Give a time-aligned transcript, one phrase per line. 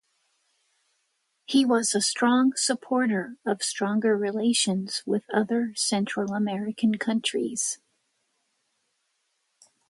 [1.45, 7.77] He was a strong supporter of stronger relations with other Central American countries.